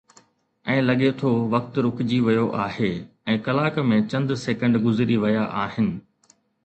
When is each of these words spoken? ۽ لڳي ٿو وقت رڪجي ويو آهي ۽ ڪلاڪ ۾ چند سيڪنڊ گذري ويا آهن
۽ 0.75 0.77
لڳي 0.87 1.09
ٿو 1.19 1.29
وقت 1.53 1.73
رڪجي 1.87 2.19
ويو 2.29 2.47
آهي 2.65 2.89
۽ 3.33 3.35
ڪلاڪ 3.49 3.75
۾ 3.93 4.01
چند 4.15 4.29
سيڪنڊ 4.45 4.73
گذري 4.87 5.17
ويا 5.27 5.45
آهن 5.67 5.87